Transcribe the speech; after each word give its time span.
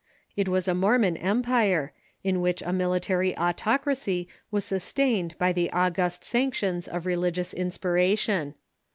It 0.35 0.49
was 0.49 0.67
a 0.67 0.73
Mormon 0.73 1.15
empire, 1.17 1.93
in 2.23 2.41
which 2.41 2.63
a 2.63 2.73
military 2.73 3.37
autocracy 3.37 4.27
was 4.49 4.65
sustained 4.65 5.37
by 5.37 5.53
the 5.53 5.71
august 5.71 6.23
sanctions 6.23 6.87
of 6.87 7.05
religious 7.05 7.53
inspiration. 7.53 8.55